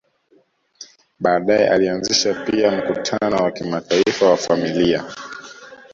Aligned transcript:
Baadae 1.19 1.67
alianzisha 1.69 2.33
pia 2.33 2.71
mkutano 2.71 3.35
wa 3.43 3.51
kimataifa 3.51 4.29
wa 4.29 4.37
familia 4.37 5.05